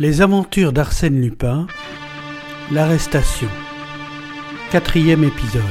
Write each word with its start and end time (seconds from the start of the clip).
Les 0.00 0.22
aventures 0.22 0.72
d'Arsène 0.72 1.20
Lupin, 1.20 1.66
l'arrestation. 2.70 3.48
Quatrième 4.70 5.24
épisode. 5.24 5.62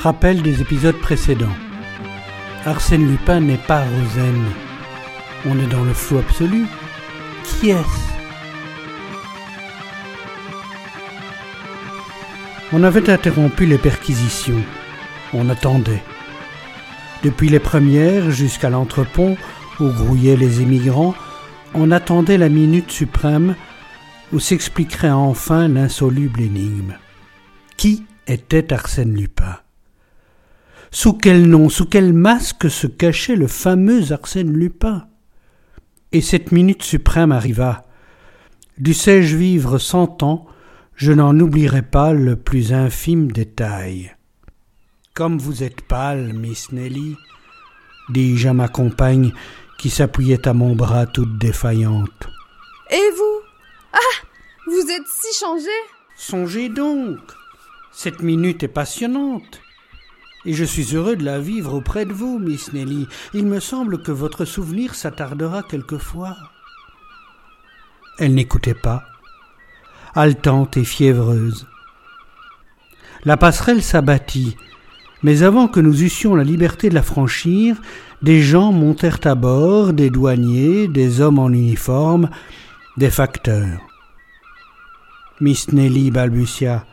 Rappel 0.00 0.42
des 0.42 0.60
épisodes 0.60 1.00
précédents. 1.00 1.56
Arsène 2.64 3.10
Lupin 3.10 3.40
n'est 3.40 3.56
pas 3.56 3.80
Rosen. 3.80 4.44
On 5.46 5.58
est 5.58 5.66
dans 5.66 5.82
le 5.82 5.92
flou 5.92 6.18
absolu. 6.18 6.66
Qui 7.42 7.70
est-ce? 7.70 8.12
On 12.72 12.84
avait 12.84 13.10
interrompu 13.10 13.66
les 13.66 13.78
perquisitions. 13.78 14.62
On 15.34 15.48
attendait. 15.48 16.04
Depuis 17.24 17.48
les 17.48 17.58
premières 17.58 18.30
jusqu'à 18.30 18.70
l'entrepont 18.70 19.36
où 19.80 19.88
grouillaient 19.88 20.36
les 20.36 20.60
émigrants, 20.60 21.16
on 21.74 21.90
attendait 21.90 22.38
la 22.38 22.48
minute 22.48 22.90
suprême 22.90 23.54
où 24.32 24.40
s'expliquerait 24.40 25.10
enfin 25.10 25.68
l'insoluble 25.68 26.40
énigme. 26.40 26.94
Qui 27.76 28.04
était 28.26 28.72
Arsène 28.72 29.14
Lupin? 29.14 29.56
Sous 30.90 31.14
quel 31.14 31.48
nom, 31.48 31.68
sous 31.68 31.86
quel 31.86 32.12
masque 32.12 32.70
se 32.70 32.86
cachait 32.86 33.36
le 33.36 33.46
fameux 33.46 34.12
Arsène 34.12 34.52
Lupin? 34.52 35.06
Et 36.12 36.20
cette 36.20 36.52
minute 36.52 36.82
suprême 36.82 37.32
arriva. 37.32 37.84
Dussé-je 38.78 39.36
vivre 39.36 39.78
cent 39.78 40.22
ans, 40.22 40.46
je 40.94 41.12
n'en 41.12 41.38
oublierai 41.38 41.82
pas 41.82 42.12
le 42.12 42.36
plus 42.36 42.72
infime 42.72 43.30
détail. 43.30 44.14
Comme 45.14 45.38
vous 45.38 45.62
êtes 45.62 45.82
pâle, 45.82 46.32
Miss 46.32 46.72
Nelly, 46.72 47.16
dis-je 48.08 48.48
à 48.48 48.54
ma 48.54 48.68
compagne 48.68 49.32
qui 49.78 49.90
s'appuyait 49.90 50.46
à 50.46 50.52
mon 50.52 50.74
bras 50.74 51.06
toute 51.06 51.38
défaillante. 51.38 52.28
Et 52.90 53.10
vous? 53.16 53.40
Ah 53.92 54.26
Vous 54.66 54.90
êtes 54.90 55.06
si 55.06 55.38
changé 55.38 55.70
Songez 56.16 56.68
donc 56.68 57.18
Cette 57.92 58.20
minute 58.20 58.62
est 58.62 58.68
passionnante. 58.68 59.60
Et 60.44 60.52
je 60.52 60.64
suis 60.64 60.94
heureux 60.94 61.16
de 61.16 61.24
la 61.24 61.38
vivre 61.38 61.74
auprès 61.74 62.04
de 62.04 62.12
vous, 62.12 62.38
Miss 62.38 62.72
Nelly. 62.72 63.06
Il 63.34 63.46
me 63.46 63.60
semble 63.60 64.02
que 64.02 64.12
votre 64.12 64.44
souvenir 64.44 64.94
s'attardera 64.94 65.62
quelquefois. 65.62 66.36
Elle 68.18 68.34
n'écoutait 68.34 68.74
pas, 68.74 69.04
haletante 70.14 70.76
et 70.76 70.84
fiévreuse. 70.84 71.66
La 73.24 73.36
passerelle 73.36 73.82
s'abattit, 73.82 74.56
mais 75.22 75.42
avant 75.42 75.68
que 75.68 75.80
nous 75.80 76.02
eussions 76.02 76.34
la 76.34 76.44
liberté 76.44 76.88
de 76.88 76.94
la 76.94 77.02
franchir, 77.02 77.76
des 78.22 78.40
gens 78.40 78.72
montèrent 78.72 79.20
à 79.24 79.34
bord, 79.34 79.92
des 79.92 80.10
douaniers, 80.10 80.88
des 80.88 81.20
hommes 81.20 81.38
en 81.38 81.48
uniforme, 81.48 82.30
des 82.96 83.10
facteurs. 83.10 83.80
Miss 85.40 85.72
Nelly 85.72 86.10
balbutia. 86.10 86.84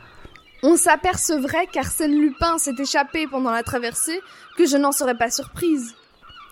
On 0.64 0.78
s'apercevrait 0.78 1.68
qu'Arsène 1.72 2.20
Lupin 2.20 2.58
s'est 2.58 2.76
échappé 2.80 3.28
pendant 3.28 3.52
la 3.52 3.64
traversée, 3.64 4.20
que 4.58 4.66
je 4.66 4.78
n'en 4.78 4.92
serais 4.92 5.18
pas 5.18 5.30
surprise. 5.30 5.94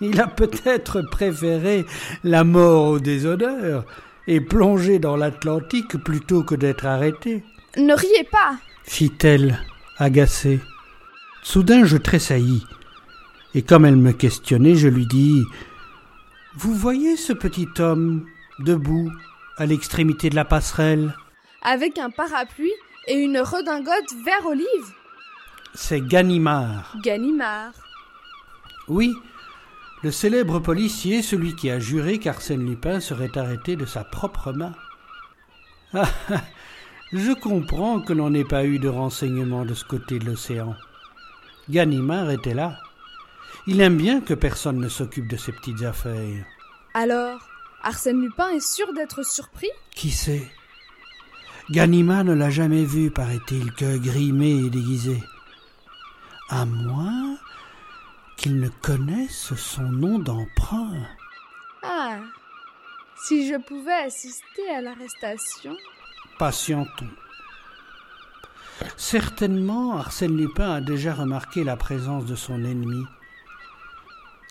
Il 0.01 0.19
a 0.19 0.27
peut-être 0.27 1.01
préféré 1.01 1.85
la 2.23 2.43
mort 2.43 2.87
au 2.87 2.99
déshonneur 2.99 3.85
et 4.27 4.41
plongé 4.41 4.99
dans 4.99 5.15
l'Atlantique 5.15 5.97
plutôt 6.03 6.43
que 6.43 6.55
d'être 6.55 6.85
arrêté. 6.85 7.43
Ne 7.77 7.93
riez 7.93 8.23
pas, 8.31 8.55
fit-elle, 8.83 9.59
agacée. 9.97 10.59
Soudain 11.43 11.85
je 11.85 11.97
tressaillis 11.97 12.65
et 13.55 13.61
comme 13.61 13.85
elle 13.85 13.97
me 13.97 14.13
questionnait, 14.13 14.75
je 14.75 14.87
lui 14.87 15.05
dis 15.05 15.43
Vous 16.55 16.73
voyez 16.73 17.17
ce 17.17 17.33
petit 17.33 17.67
homme 17.77 18.25
debout 18.59 19.11
à 19.57 19.65
l'extrémité 19.65 20.29
de 20.29 20.35
la 20.35 20.45
passerelle? 20.45 21.15
Avec 21.61 21.99
un 21.99 22.09
parapluie 22.09 22.73
et 23.07 23.13
une 23.13 23.37
redingote 23.37 24.13
vert 24.25 24.45
olive 24.47 24.93
C'est 25.75 26.01
Ganimard. 26.01 26.95
Ganimard. 27.03 27.73
Oui, 28.87 29.13
le 30.01 30.11
célèbre 30.11 30.59
policier, 30.59 31.21
celui 31.21 31.55
qui 31.55 31.69
a 31.69 31.79
juré 31.79 32.17
qu'Arsène 32.17 32.67
Lupin 32.67 32.99
serait 32.99 33.37
arrêté 33.37 33.75
de 33.75 33.85
sa 33.85 34.03
propre 34.03 34.51
main. 34.51 34.73
Ah, 35.93 36.09
je 37.13 37.31
comprends 37.33 38.01
que 38.01 38.13
l'on 38.13 38.31
n'ait 38.31 38.43
pas 38.43 38.65
eu 38.65 38.79
de 38.79 38.89
renseignements 38.89 39.63
de 39.63 39.75
ce 39.75 39.85
côté 39.85 40.17
de 40.17 40.25
l'océan. 40.25 40.75
Ganimard 41.69 42.29
était 42.31 42.53
là. 42.53 42.79
Il 43.67 43.79
aime 43.81 43.97
bien 43.97 44.19
que 44.21 44.33
personne 44.33 44.79
ne 44.79 44.89
s'occupe 44.89 45.27
de 45.27 45.37
ses 45.37 45.53
petites 45.53 45.83
affaires. 45.83 46.45
Alors, 46.93 47.39
Arsène 47.81 48.21
Lupin 48.21 48.49
est 48.49 48.65
sûr 48.65 48.93
d'être 48.93 49.25
surpris? 49.25 49.69
Qui 49.95 50.11
sait? 50.11 50.51
Ganimard 51.71 52.25
ne 52.25 52.33
l'a 52.33 52.49
jamais 52.49 52.83
vu, 52.83 53.09
paraît-il, 53.09 53.71
que 53.73 53.97
grimé 53.97 54.49
et 54.65 54.69
déguisé. 54.69 55.23
À 56.49 56.65
moins 56.65 57.37
qu'il 58.35 58.59
ne 58.59 58.67
connaisse 58.67 59.53
son 59.55 59.83
nom 59.83 60.19
d'emprunt. 60.19 61.07
Ah 61.83 62.19
Si 63.25 63.47
je 63.47 63.55
pouvais 63.55 64.03
assister 64.05 64.69
à 64.75 64.81
l'arrestation? 64.81 65.73
Patientons. 66.37 67.07
Certainement, 68.97 69.97
Arsène 69.97 70.37
Lupin 70.37 70.71
a 70.71 70.81
déjà 70.81 71.13
remarqué 71.13 71.63
la 71.63 71.75
présence 71.75 72.25
de 72.25 72.35
son 72.35 72.63
ennemi. 72.63 73.03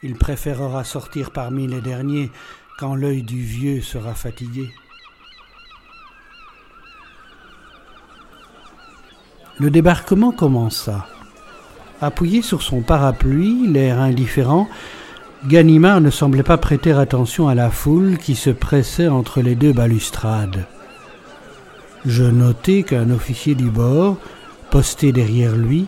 Il 0.02 0.14
préférera 0.14 0.84
sortir 0.84 1.30
parmi 1.30 1.66
les 1.66 1.80
derniers 1.80 2.30
quand 2.78 2.94
l'œil 2.94 3.22
du 3.22 3.40
vieux 3.40 3.80
sera 3.80 4.14
fatigué. 4.14 4.68
Le 9.60 9.70
débarquement 9.70 10.32
commença. 10.32 11.06
Appuyé 12.00 12.42
sur 12.42 12.62
son 12.62 12.80
parapluie, 12.80 13.68
l'air 13.68 14.00
indifférent, 14.00 14.68
Ganimard 15.46 16.00
ne 16.00 16.10
semblait 16.10 16.42
pas 16.42 16.58
prêter 16.58 16.92
attention 16.92 17.46
à 17.48 17.54
la 17.54 17.70
foule 17.70 18.18
qui 18.18 18.34
se 18.34 18.50
pressait 18.50 19.08
entre 19.08 19.40
les 19.40 19.54
deux 19.54 19.72
balustrades. 19.72 20.66
Je 22.04 22.24
notai 22.24 22.82
qu'un 22.82 23.10
officier 23.10 23.54
du 23.54 23.70
bord, 23.70 24.16
posté 24.70 25.12
derrière 25.12 25.56
lui, 25.56 25.86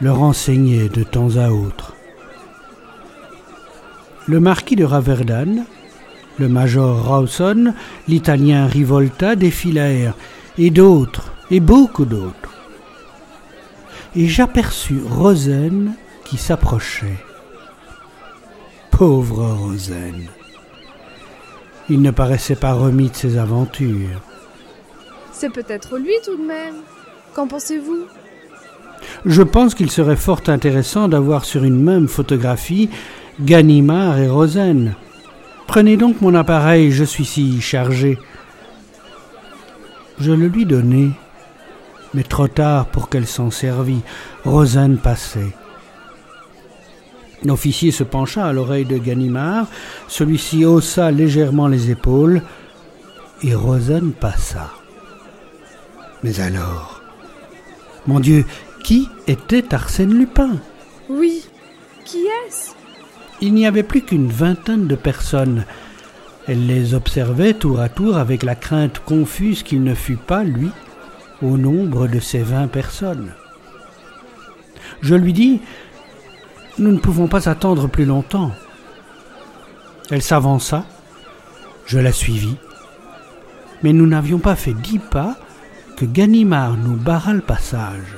le 0.00 0.12
renseignait 0.12 0.88
de 0.88 1.02
temps 1.02 1.36
à 1.36 1.50
autre 1.50 1.94
le 4.30 4.38
marquis 4.38 4.76
de 4.76 4.84
Raverdan, 4.84 5.64
le 6.38 6.48
major 6.48 7.04
Rawson, 7.04 7.74
l'italien 8.06 8.66
Rivolta 8.66 9.34
défilèrent, 9.34 10.14
et 10.56 10.70
d'autres, 10.70 11.32
et 11.50 11.58
beaucoup 11.58 12.04
d'autres. 12.04 12.54
Et 14.14 14.28
j'aperçus 14.28 15.00
Rosen 15.04 15.94
qui 16.24 16.36
s'approchait. 16.36 17.24
Pauvre 18.92 19.44
Rosen. 19.46 20.28
Il 21.88 22.00
ne 22.00 22.12
paraissait 22.12 22.54
pas 22.54 22.74
remis 22.74 23.10
de 23.10 23.16
ses 23.16 23.36
aventures. 23.36 24.22
C'est 25.40 25.48
peut-être 25.48 25.96
lui 25.96 26.12
tout 26.22 26.36
de 26.36 26.46
même. 26.46 26.74
Qu'en 27.32 27.46
pensez-vous? 27.46 28.04
Je 29.24 29.40
pense 29.40 29.74
qu'il 29.74 29.90
serait 29.90 30.14
fort 30.14 30.42
intéressant 30.48 31.08
d'avoir 31.08 31.46
sur 31.46 31.64
une 31.64 31.82
même 31.82 32.08
photographie 32.08 32.90
Ganimard 33.40 34.18
et 34.18 34.28
Rosen. 34.28 34.94
Prenez 35.66 35.96
donc 35.96 36.20
mon 36.20 36.34
appareil, 36.34 36.92
je 36.92 37.04
suis 37.04 37.24
si 37.24 37.58
chargé. 37.62 38.18
Je 40.18 40.32
le 40.32 40.46
lui 40.46 40.66
donnai, 40.66 41.08
mais 42.12 42.22
trop 42.22 42.48
tard 42.48 42.84
pour 42.88 43.08
qu'elle 43.08 43.26
s'en 43.26 43.50
servît. 43.50 44.02
Rosen 44.44 44.98
passait. 44.98 45.54
L'officier 47.46 47.92
se 47.92 48.04
pencha 48.04 48.44
à 48.44 48.52
l'oreille 48.52 48.84
de 48.84 48.98
Ganimard, 48.98 49.68
celui-ci 50.06 50.66
haussa 50.66 51.10
légèrement 51.10 51.66
les 51.66 51.90
épaules, 51.90 52.42
et 53.42 53.54
Rosen 53.54 54.12
passa. 54.12 54.72
Mais 56.22 56.40
alors 56.40 57.00
Mon 58.06 58.20
Dieu, 58.20 58.44
qui 58.84 59.08
était 59.26 59.74
Arsène 59.74 60.14
Lupin? 60.14 60.58
Oui, 61.08 61.44
qui 62.04 62.18
est-ce? 62.18 62.72
Il 63.40 63.54
n'y 63.54 63.66
avait 63.66 63.82
plus 63.82 64.02
qu'une 64.02 64.28
vingtaine 64.28 64.86
de 64.86 64.96
personnes. 64.96 65.64
Elle 66.46 66.66
les 66.66 66.94
observait 66.94 67.54
tour 67.54 67.80
à 67.80 67.88
tour 67.88 68.18
avec 68.18 68.42
la 68.42 68.54
crainte 68.54 68.98
confuse 68.98 69.62
qu'il 69.62 69.82
ne 69.82 69.94
fût 69.94 70.16
pas, 70.16 70.44
lui, 70.44 70.70
au 71.42 71.56
nombre 71.56 72.06
de 72.06 72.20
ces 72.20 72.42
vingt 72.42 72.68
personnes. 72.68 73.32
Je 75.00 75.14
lui 75.14 75.32
dis 75.32 75.60
Nous 76.78 76.92
ne 76.92 76.98
pouvons 76.98 77.28
pas 77.28 77.48
attendre 77.48 77.88
plus 77.88 78.04
longtemps. 78.04 78.52
Elle 80.10 80.22
s'avança, 80.22 80.84
je 81.86 81.98
la 81.98 82.12
suivis, 82.12 82.56
mais 83.82 83.92
nous 83.92 84.06
n'avions 84.06 84.38
pas 84.38 84.56
fait 84.56 84.74
dix 84.74 84.98
pas 84.98 85.38
Ganimard 86.04 86.76
nous 86.76 86.96
barra 86.96 87.32
le 87.32 87.40
passage. 87.40 88.16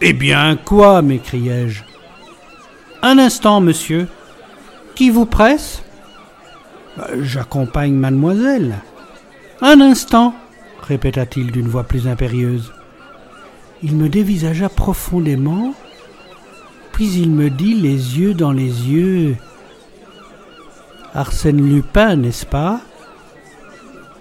Eh 0.00 0.12
bien, 0.12 0.56
quoi 0.56 1.02
m'écriai-je? 1.02 1.82
Un 3.02 3.18
instant, 3.18 3.60
monsieur. 3.60 4.08
Qui 4.94 5.10
vous 5.10 5.26
presse? 5.26 5.82
J'accompagne 7.20 7.94
mademoiselle. 7.94 8.76
Un 9.60 9.80
instant, 9.80 10.34
répéta-t-il 10.82 11.50
d'une 11.50 11.68
voix 11.68 11.84
plus 11.84 12.08
impérieuse. 12.08 12.72
Il 13.82 13.96
me 13.96 14.08
dévisagea 14.08 14.68
profondément, 14.68 15.74
puis 16.92 17.12
il 17.12 17.30
me 17.30 17.50
dit 17.50 17.74
les 17.74 18.18
yeux 18.18 18.34
dans 18.34 18.52
les 18.52 18.88
yeux. 18.88 19.36
Arsène 21.14 21.66
Lupin, 21.68 22.16
n'est-ce 22.16 22.46
pas? 22.46 22.80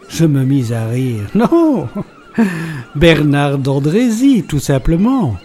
Je 0.08 0.26
me 0.26 0.44
mis 0.44 0.74
à 0.74 0.86
rire. 0.88 1.28
Non 1.36 1.90
Bernard 2.96 3.58
d'Andrézy, 3.58 4.44
tout 4.48 4.60
simplement. 4.60 5.38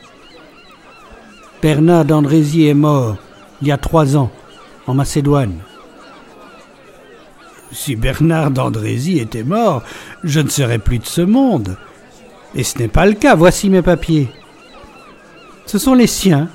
Bernard 1.62 2.04
d'Andrézy 2.04 2.66
est 2.66 2.74
mort 2.74 3.16
il 3.60 3.68
y 3.68 3.72
a 3.72 3.76
trois 3.76 4.16
ans, 4.16 4.30
en 4.86 4.94
Macédoine. 4.94 5.58
Si 7.72 7.94
Bernard 7.94 8.50
d'Andrézy 8.50 9.18
était 9.18 9.44
mort, 9.44 9.82
je 10.24 10.40
ne 10.40 10.48
serais 10.48 10.78
plus 10.78 10.98
de 10.98 11.06
ce 11.06 11.20
monde. 11.20 11.76
Et 12.54 12.64
ce 12.64 12.78
n'est 12.78 12.88
pas 12.88 13.06
le 13.06 13.12
cas, 13.12 13.34
voici 13.34 13.70
mes 13.70 13.82
papiers. 13.82 14.28
Ce 15.66 15.78
sont 15.78 15.94
les 15.94 16.08
siens. 16.08 16.48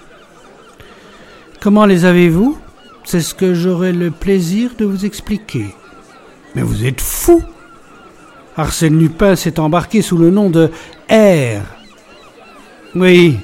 Comment 1.61 1.85
les 1.85 2.05
avez-vous? 2.05 2.57
C'est 3.05 3.21
ce 3.21 3.33
que 3.33 3.53
j'aurai 3.53 3.93
le 3.93 4.11
plaisir 4.11 4.71
de 4.77 4.83
vous 4.83 5.05
expliquer. 5.05 5.67
Mais 6.53 6.63
vous 6.63 6.85
êtes 6.85 7.01
fou 7.01 7.41
Arsène 8.57 8.97
Lupin 8.97 9.35
s'est 9.35 9.59
embarqué 9.59 10.01
sous 10.01 10.17
le 10.17 10.29
nom 10.29 10.49
de 10.49 10.71
R. 11.09 11.61
Oui. 12.95 13.37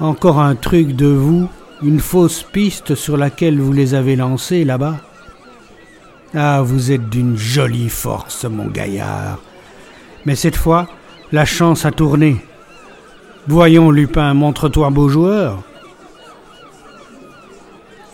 Encore 0.00 0.40
un 0.40 0.54
truc 0.54 0.96
de 0.96 1.06
vous, 1.06 1.48
une 1.82 2.00
fausse 2.00 2.42
piste 2.42 2.94
sur 2.94 3.16
laquelle 3.16 3.60
vous 3.60 3.72
les 3.72 3.94
avez 3.94 4.16
lancés 4.16 4.64
là-bas. 4.64 4.96
Ah, 6.34 6.62
vous 6.62 6.90
êtes 6.90 7.10
d'une 7.10 7.36
jolie 7.36 7.90
force, 7.90 8.44
mon 8.44 8.66
gaillard. 8.66 9.38
Mais 10.24 10.34
cette 10.34 10.56
fois, 10.56 10.88
la 11.30 11.44
chance 11.44 11.84
a 11.84 11.92
tourné. 11.92 12.44
Voyons, 13.46 13.90
Lupin, 13.90 14.32
montre-toi 14.32 14.88
beau 14.90 15.08
joueur. 15.08 15.62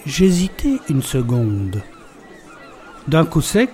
J'hésitai 0.05 0.81
une 0.89 1.03
seconde. 1.03 1.81
D'un 3.07 3.25
coup 3.25 3.41
sec, 3.41 3.71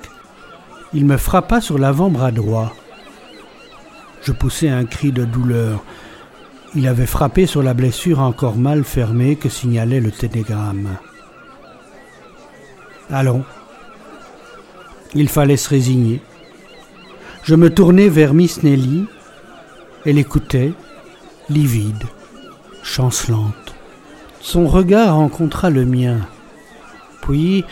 il 0.97 1.05
me 1.05 1.19
frappa 1.19 1.61
sur 1.61 1.77
l'avant-bras 1.77 2.33
droit. 2.33 2.75
Je 4.23 4.33
poussai 4.33 4.71
un 4.71 4.87
cri 4.87 5.13
de 5.13 5.27
douleur. 5.27 5.85
Il 6.75 6.89
avait 6.89 7.05
frappé 7.05 7.45
sur 7.45 7.63
la 7.63 7.75
blessure 7.75 8.21
encore 8.21 8.57
mal 8.57 8.83
fermée 8.83 9.37
que 9.37 9.51
signalait 9.51 10.01
le 10.01 10.11
télégramme. 10.11 10.97
Allons, 13.11 13.45
il 15.15 15.29
fallait 15.29 15.59
se 15.59 15.69
résigner. 15.69 16.23
Je 17.43 17.55
me 17.55 17.69
tournai 17.69 18.09
vers 18.09 18.33
Miss 18.33 18.63
Nelly. 18.63 19.05
Elle 20.07 20.17
écoutait, 20.17 20.73
livide, 21.51 22.05
chancelante. 22.83 23.75
Son 24.41 24.67
regard 24.67 25.17
rencontra 25.17 25.69
le 25.69 25.85
mien, 25.85 26.21
puis 27.21 27.67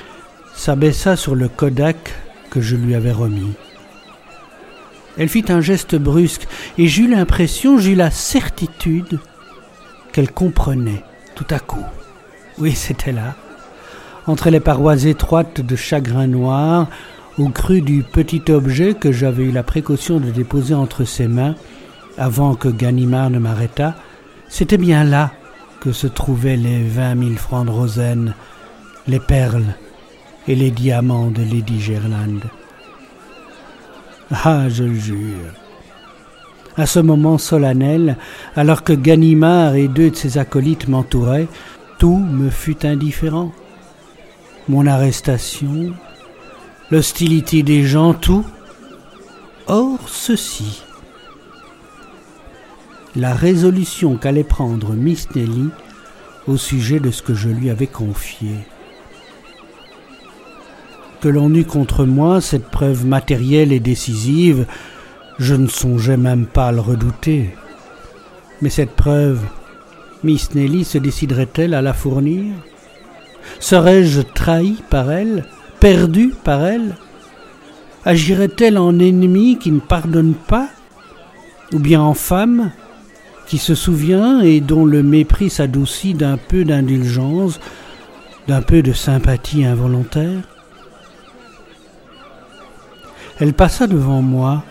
s'abaissa 0.54 1.16
sur 1.16 1.34
le 1.34 1.48
Kodak 1.48 2.12
je 2.60 2.76
lui 2.76 2.94
avais 2.94 3.12
remis. 3.12 3.52
Elle 5.16 5.28
fit 5.28 5.44
un 5.48 5.60
geste 5.60 5.94
brusque 5.94 6.46
et 6.76 6.88
j'eus 6.88 7.08
l'impression, 7.08 7.78
j'eus 7.78 7.94
la 7.94 8.10
certitude 8.10 9.20
qu'elle 10.12 10.30
comprenait 10.30 11.04
tout 11.34 11.46
à 11.50 11.58
coup. 11.58 11.84
Oui, 12.58 12.72
c'était 12.72 13.12
là, 13.12 13.34
entre 14.26 14.50
les 14.50 14.60
parois 14.60 15.04
étroites 15.04 15.60
de 15.60 15.76
chagrin 15.76 16.26
noir, 16.26 16.88
au 17.38 17.48
cru 17.48 17.80
du 17.80 18.02
petit 18.02 18.42
objet 18.50 18.94
que 18.94 19.10
j'avais 19.10 19.44
eu 19.44 19.50
la 19.50 19.64
précaution 19.64 20.20
de 20.20 20.30
déposer 20.30 20.74
entre 20.74 21.04
ses 21.04 21.26
mains 21.26 21.56
avant 22.16 22.54
que 22.54 22.68
Ganimard 22.68 23.30
ne 23.30 23.40
m'arrêtât, 23.40 23.94
c'était 24.48 24.78
bien 24.78 25.02
là 25.02 25.32
que 25.80 25.92
se 25.92 26.06
trouvaient 26.06 26.56
les 26.56 26.84
vingt 26.84 27.16
mille 27.16 27.38
francs 27.38 27.66
de 27.66 27.72
Rosen, 27.72 28.34
les 29.08 29.18
perles 29.18 29.74
et 30.46 30.54
les 30.54 30.70
diamants 30.70 31.30
de 31.30 31.42
Lady 31.42 31.80
Gerland. 31.80 32.40
Ah, 34.30 34.68
je 34.68 34.84
le 34.84 34.94
jure. 34.94 35.52
À 36.76 36.86
ce 36.86 36.98
moment 36.98 37.38
solennel, 37.38 38.16
alors 38.56 38.82
que 38.82 38.92
Ganimard 38.92 39.76
et 39.76 39.88
deux 39.88 40.10
de 40.10 40.16
ses 40.16 40.38
acolytes 40.38 40.88
m'entouraient, 40.88 41.48
tout 41.98 42.16
me 42.16 42.50
fut 42.50 42.84
indifférent. 42.84 43.52
Mon 44.68 44.86
arrestation, 44.86 45.92
l'hostilité 46.90 47.62
des 47.62 47.84
gens, 47.84 48.12
tout. 48.12 48.44
Or, 49.66 49.98
ceci. 50.08 50.82
La 53.14 53.34
résolution 53.34 54.16
qu'allait 54.16 54.42
prendre 54.42 54.94
Miss 54.94 55.32
Nelly 55.36 55.68
au 56.48 56.56
sujet 56.56 56.98
de 56.98 57.10
ce 57.12 57.22
que 57.22 57.34
je 57.34 57.48
lui 57.48 57.70
avais 57.70 57.86
confié. 57.86 58.50
Que 61.24 61.30
l'on 61.30 61.54
eût 61.54 61.64
contre 61.64 62.04
moi 62.04 62.42
cette 62.42 62.66
preuve 62.66 63.06
matérielle 63.06 63.72
et 63.72 63.80
décisive, 63.80 64.66
je 65.38 65.54
ne 65.54 65.68
songeais 65.68 66.18
même 66.18 66.44
pas 66.44 66.66
à 66.66 66.72
le 66.72 66.82
redouter. 66.82 67.54
Mais 68.60 68.68
cette 68.68 68.90
preuve, 68.90 69.40
Miss 70.22 70.54
Nelly 70.54 70.84
se 70.84 70.98
déciderait-elle 70.98 71.72
à 71.72 71.80
la 71.80 71.94
fournir? 71.94 72.52
Serais-je 73.58 74.20
trahi 74.20 74.82
par 74.90 75.10
elle 75.10 75.46
perdue 75.80 76.34
par 76.44 76.62
elle? 76.62 76.94
Agirait-elle 78.04 78.76
en 78.76 78.98
ennemi 78.98 79.56
qui 79.56 79.72
ne 79.72 79.80
pardonne 79.80 80.34
pas? 80.34 80.68
Ou 81.72 81.78
bien 81.78 82.02
en 82.02 82.12
femme 82.12 82.70
qui 83.46 83.56
se 83.56 83.74
souvient 83.74 84.42
et 84.42 84.60
dont 84.60 84.84
le 84.84 85.02
mépris 85.02 85.48
s'adoucit 85.48 86.12
d'un 86.12 86.36
peu 86.36 86.66
d'indulgence, 86.66 87.60
d'un 88.46 88.60
peu 88.60 88.82
de 88.82 88.92
sympathie 88.92 89.64
involontaire? 89.64 90.42
Elle 93.40 93.52
passa 93.52 93.86
devant 93.86 94.22
moi. 94.22 94.62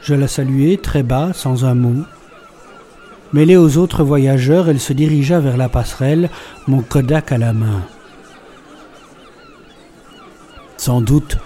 Je 0.00 0.14
la 0.14 0.28
saluai 0.28 0.78
très 0.78 1.02
bas, 1.02 1.32
sans 1.34 1.64
un 1.66 1.74
mot. 1.74 2.04
Mêlée 3.34 3.56
aux 3.56 3.76
autres 3.76 4.02
voyageurs, 4.02 4.70
elle 4.70 4.80
se 4.80 4.94
dirigea 4.94 5.38
vers 5.38 5.58
la 5.58 5.68
passerelle, 5.68 6.30
mon 6.66 6.80
Kodak 6.80 7.30
à 7.32 7.38
la 7.38 7.52
main. 7.52 7.82
Sans 10.78 11.02
doute, 11.02 11.36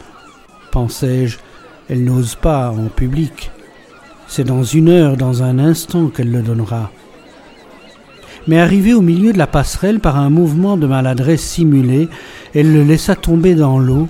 pensai-je, 0.71 1.39
elle 1.89 2.05
n'ose 2.05 2.37
pas 2.37 2.71
en 2.71 2.87
public. 2.87 3.51
C'est 4.29 4.45
dans 4.45 4.63
une 4.63 4.89
heure, 4.89 5.17
dans 5.17 5.43
un 5.43 5.59
instant 5.59 6.07
qu'elle 6.09 6.31
le 6.31 6.43
donnera. 6.43 6.93
Mais 8.47 8.61
arrivée 8.61 8.95
au 8.95 9.01
milieu 9.01 9.33
de 9.33 9.39
la 9.39 9.49
passerelle 9.49 9.99
par 9.99 10.17
un 10.17 10.31
mouvement 10.31 10.77
de 10.77 10.87
maladresse 10.87 11.43
simulé, 11.43 12.09
elle 12.55 12.73
le 12.73 12.85
laissa 12.85 13.17
tomber 13.17 13.55
dans 13.55 13.79
l'eau, 13.79 14.09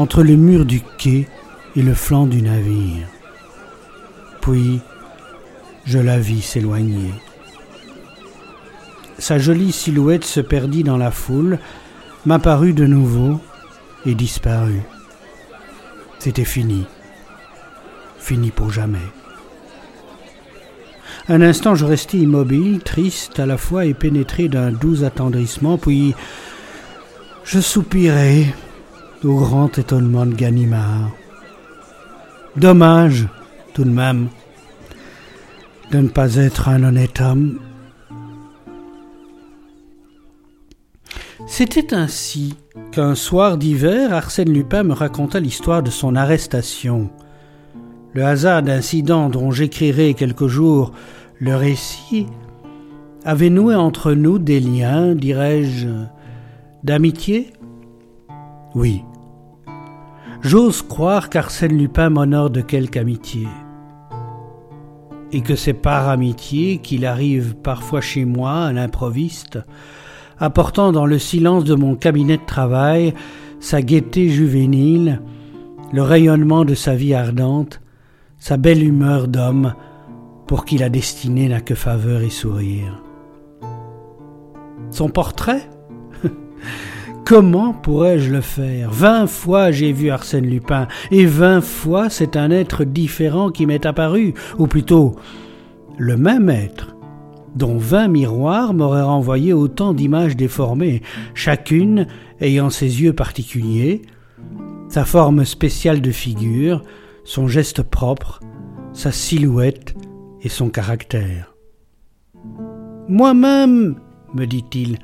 entre 0.00 0.22
le 0.22 0.34
mur 0.34 0.64
du 0.64 0.80
quai 0.80 1.28
et 1.76 1.82
le 1.82 1.92
flanc 1.92 2.26
du 2.26 2.40
navire. 2.40 3.06
Puis, 4.40 4.80
je 5.84 5.98
la 5.98 6.18
vis 6.18 6.40
s'éloigner. 6.40 7.12
Sa 9.18 9.38
jolie 9.38 9.72
silhouette 9.72 10.24
se 10.24 10.40
perdit 10.40 10.84
dans 10.84 10.96
la 10.96 11.10
foule, 11.10 11.58
m'apparut 12.24 12.72
de 12.72 12.86
nouveau, 12.86 13.40
et 14.06 14.14
disparu. 14.14 14.80
C'était 16.18 16.46
fini. 16.46 16.86
Fini 18.18 18.50
pour 18.50 18.72
jamais. 18.72 18.98
Un 21.28 21.42
instant, 21.42 21.74
je 21.74 21.84
restai 21.84 22.16
immobile, 22.16 22.80
triste 22.80 23.38
à 23.38 23.44
la 23.44 23.58
fois 23.58 23.84
et 23.84 23.92
pénétré 23.92 24.48
d'un 24.48 24.72
doux 24.72 25.04
attendrissement, 25.04 25.76
puis 25.76 26.14
je 27.44 27.60
soupirai 27.60 28.46
au 29.24 29.34
grand 29.34 29.78
étonnement 29.78 30.26
de 30.26 30.34
Ganimard. 30.34 31.10
Dommage, 32.56 33.28
tout 33.74 33.84
de 33.84 33.90
même, 33.90 34.28
de 35.90 35.98
ne 35.98 36.08
pas 36.08 36.36
être 36.36 36.68
un 36.68 36.82
honnête 36.84 37.20
homme. 37.20 37.58
C'était 41.46 41.94
ainsi 41.94 42.54
qu'un 42.92 43.14
soir 43.14 43.58
d'hiver, 43.58 44.12
Arsène 44.12 44.52
Lupin 44.52 44.82
me 44.84 44.92
raconta 44.92 45.40
l'histoire 45.40 45.82
de 45.82 45.90
son 45.90 46.14
arrestation. 46.16 47.10
Le 48.12 48.24
hasard 48.24 48.62
d'incidents 48.62 49.28
dont 49.28 49.50
j'écrirai 49.50 50.14
quelques 50.14 50.46
jours 50.46 50.92
le 51.38 51.56
récit 51.56 52.26
avait 53.24 53.50
noué 53.50 53.74
entre 53.74 54.12
nous 54.12 54.38
des 54.38 54.60
liens, 54.60 55.14
dirais-je, 55.14 55.88
d'amitié? 56.82 57.52
Oui. 58.74 59.02
J'ose 60.42 60.82
croire 60.82 61.28
qu'Arsène 61.28 61.76
Lupin 61.76 62.10
m'honore 62.10 62.50
de 62.50 62.60
quelque 62.60 62.98
amitié. 62.98 63.46
Et 65.32 65.42
que 65.42 65.54
c'est 65.54 65.74
par 65.74 66.08
amitié 66.08 66.78
qu'il 66.78 67.04
arrive 67.06 67.54
parfois 67.56 68.00
chez 68.00 68.24
moi, 68.24 68.64
à 68.64 68.72
l'improviste, 68.72 69.58
apportant 70.38 70.92
dans 70.92 71.06
le 71.06 71.18
silence 71.18 71.64
de 71.64 71.74
mon 71.74 71.94
cabinet 71.94 72.38
de 72.38 72.46
travail 72.46 73.14
sa 73.60 73.82
gaieté 73.82 74.30
juvénile, 74.30 75.20
le 75.92 76.02
rayonnement 76.02 76.64
de 76.64 76.74
sa 76.74 76.94
vie 76.94 77.14
ardente, 77.14 77.80
sa 78.38 78.56
belle 78.56 78.82
humeur 78.82 79.28
d'homme, 79.28 79.74
pour 80.46 80.64
qui 80.64 80.78
la 80.78 80.88
destinée 80.88 81.48
n'a 81.48 81.60
que 81.60 81.74
faveur 81.74 82.22
et 82.22 82.30
sourire. 82.30 83.02
Son 84.90 85.10
portrait? 85.10 85.68
Comment 87.30 87.72
pourrais-je 87.72 88.32
le 88.32 88.40
faire? 88.40 88.90
Vingt 88.90 89.28
fois 89.28 89.70
j'ai 89.70 89.92
vu 89.92 90.10
Arsène 90.10 90.46
Lupin, 90.46 90.88
et 91.12 91.26
vingt 91.26 91.60
fois 91.60 92.10
c'est 92.10 92.34
un 92.34 92.50
être 92.50 92.82
différent 92.82 93.50
qui 93.50 93.66
m'est 93.66 93.86
apparu, 93.86 94.34
ou 94.58 94.66
plutôt 94.66 95.14
le 95.96 96.16
même 96.16 96.50
être, 96.50 96.96
dont 97.54 97.78
vingt 97.78 98.08
miroirs 98.08 98.74
m'auraient 98.74 99.04
renvoyé 99.04 99.52
autant 99.52 99.94
d'images 99.94 100.34
déformées, 100.34 101.02
chacune 101.34 102.08
ayant 102.40 102.68
ses 102.68 103.00
yeux 103.00 103.12
particuliers, 103.12 104.02
sa 104.88 105.04
forme 105.04 105.44
spéciale 105.44 106.00
de 106.00 106.10
figure, 106.10 106.82
son 107.22 107.46
geste 107.46 107.84
propre, 107.84 108.40
sa 108.92 109.12
silhouette 109.12 109.94
et 110.42 110.48
son 110.48 110.68
caractère. 110.68 111.54
Moi-même, 113.06 114.00
me 114.34 114.46
dit-il, 114.46 114.98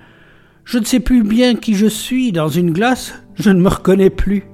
je 0.67 0.79
ne 0.79 0.85
sais 0.85 1.01
plus 1.01 1.23
bien 1.23 1.55
qui 1.55 1.75
je 1.75 1.87
suis, 1.87 2.33
dans 2.33 2.49
une 2.49 2.73
glace, 2.73 3.15
je 3.35 3.51
ne 3.51 3.61
me 3.61 3.69
reconnais 3.69 4.11
plus. 4.11 4.45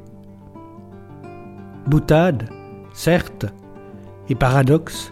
Boutade, 1.87 2.51
certes, 2.93 3.47
et 4.29 4.35
paradoxe, 4.35 5.11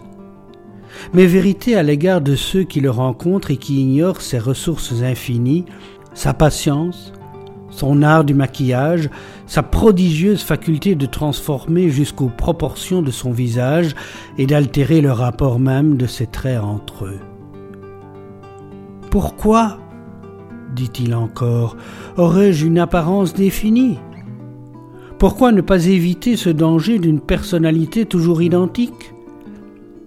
mais 1.13 1.25
vérité 1.25 1.75
à 1.75 1.81
l'égard 1.81 2.21
de 2.21 2.35
ceux 2.35 2.63
qui 2.63 2.81
le 2.81 2.91
rencontrent 2.91 3.49
et 3.49 3.57
qui 3.57 3.81
ignorent 3.81 4.21
ses 4.21 4.37
ressources 4.37 5.01
infinies, 5.01 5.65
sa 6.13 6.35
patience, 6.35 7.13
son 7.71 8.03
art 8.03 8.23
du 8.23 8.35
maquillage, 8.35 9.09
sa 9.47 9.63
prodigieuse 9.63 10.43
faculté 10.43 10.93
de 10.93 11.07
transformer 11.07 11.89
jusqu'aux 11.89 12.29
proportions 12.29 13.01
de 13.01 13.11
son 13.11 13.31
visage 13.31 13.95
et 14.37 14.45
d'altérer 14.45 15.01
le 15.01 15.11
rapport 15.11 15.57
même 15.57 15.97
de 15.97 16.05
ses 16.05 16.27
traits 16.27 16.59
entre 16.59 17.05
eux. 17.05 17.19
Pourquoi, 19.09 19.79
dit-il 20.75 21.13
encore, 21.13 21.77
aurais-je 22.17 22.65
une 22.65 22.79
apparence 22.79 23.33
définie? 23.33 23.99
Pourquoi 25.19 25.51
ne 25.51 25.61
pas 25.61 25.85
éviter 25.85 26.35
ce 26.35 26.49
danger 26.49 26.99
d'une 26.99 27.21
personnalité 27.21 28.05
toujours 28.05 28.41
identique? 28.41 29.13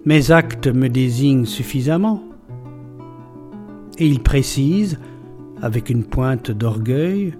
Mes 0.05 0.31
actes 0.31 0.67
me 0.67 0.89
désignent 0.89 1.45
suffisamment. 1.45 2.23
Et 3.97 4.07
il 4.07 4.19
précise, 4.19 4.99
avec 5.61 5.89
une 5.89 6.03
pointe 6.03 6.51
d'orgueil, 6.51 7.33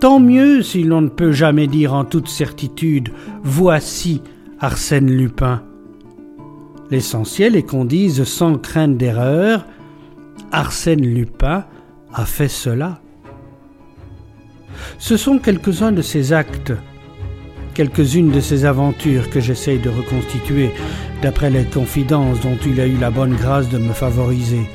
Tant 0.00 0.20
mieux 0.20 0.62
si 0.62 0.84
l'on 0.84 1.00
ne 1.00 1.08
peut 1.08 1.32
jamais 1.32 1.66
dire 1.66 1.92
en 1.92 2.04
toute 2.04 2.28
certitude 2.28 3.08
Voici 3.42 4.22
Arsène 4.60 5.10
Lupin. 5.10 5.62
L'essentiel 6.92 7.56
est 7.56 7.64
qu'on 7.64 7.84
dise 7.84 8.22
sans 8.22 8.58
crainte 8.58 8.96
d'erreur 8.96 9.66
Arsène 10.52 11.04
Lupin 11.04 11.64
a 12.12 12.24
fait 12.24 12.48
cela. 12.48 13.00
Ce 14.98 15.16
sont 15.16 15.38
quelques-uns 15.38 15.92
de 15.92 16.02
ses 16.02 16.32
actes, 16.32 16.72
quelques-unes 17.74 18.30
de 18.30 18.40
ses 18.40 18.64
aventures 18.64 19.30
que 19.30 19.40
j'essaye 19.40 19.78
de 19.78 19.90
reconstituer 19.90 20.70
d'après 21.22 21.50
les 21.50 21.64
confidences 21.64 22.40
dont 22.40 22.58
il 22.66 22.80
a 22.80 22.86
eu 22.86 22.96
la 22.96 23.10
bonne 23.10 23.34
grâce 23.34 23.68
de 23.68 23.78
me 23.78 23.92
favoriser 23.92 24.68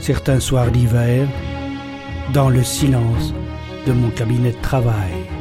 certains 0.00 0.40
soirs 0.40 0.70
d'hiver, 0.70 1.26
dans 2.32 2.50
le 2.50 2.62
silence 2.62 3.34
de 3.86 3.92
mon 3.92 4.10
cabinet 4.10 4.52
de 4.52 4.60
travail. 4.60 5.37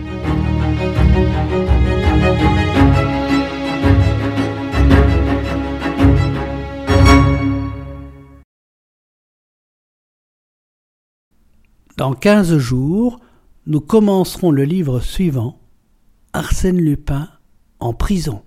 Dans 11.97 12.13
quinze 12.13 12.55
jours, 12.59 13.19
nous 13.65 13.81
commencerons 13.81 14.51
le 14.51 14.63
livre 14.65 14.99
suivant, 14.99 15.59
Arsène 16.31 16.79
Lupin 16.79 17.27
en 17.79 17.93
prison. 17.93 18.43